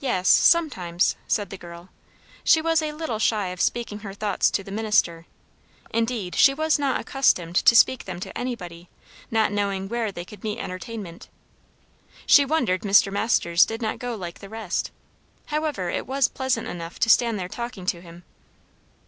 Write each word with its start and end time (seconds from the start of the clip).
"Yes 0.00 0.26
sometimes," 0.28 1.14
said 1.28 1.50
the 1.50 1.56
girl. 1.56 1.88
She 2.42 2.60
was 2.60 2.82
a 2.82 2.90
little 2.90 3.20
shy 3.20 3.46
of 3.50 3.60
speaking 3.60 4.00
her 4.00 4.12
thoughts 4.12 4.50
to 4.50 4.64
the 4.64 4.72
minister; 4.72 5.26
indeed, 5.90 6.34
she 6.34 6.52
was 6.52 6.80
not 6.80 7.00
accustomed 7.00 7.54
to 7.54 7.76
speak 7.76 8.06
them 8.06 8.18
to 8.18 8.36
anybody, 8.36 8.88
not 9.30 9.52
knowing 9.52 9.88
where 9.88 10.10
they 10.10 10.24
could 10.24 10.42
meet 10.42 10.58
entertainment. 10.58 11.28
She 12.26 12.44
wondered 12.44 12.80
Mr. 12.82 13.12
Masters 13.12 13.64
did 13.64 13.80
not 13.80 14.00
go 14.00 14.16
like 14.16 14.40
the 14.40 14.48
rest; 14.48 14.90
however, 15.44 15.90
it 15.90 16.08
was 16.08 16.26
pleasant 16.26 16.66
enough 16.66 16.98
to 16.98 17.08
stand 17.08 17.38
there 17.38 17.46
talking 17.48 17.86
to 17.86 18.00
him. 18.00 18.24